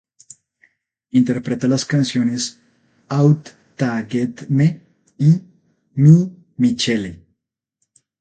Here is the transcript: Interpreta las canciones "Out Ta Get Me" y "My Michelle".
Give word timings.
Interpreta 1.11 1.67
las 1.67 1.85
canciones 1.85 2.59
"Out 3.09 3.49
Ta 3.75 4.01
Get 4.09 4.47
Me" 4.49 4.81
y 5.19 5.39
"My 5.93 6.27
Michelle". 6.57 7.23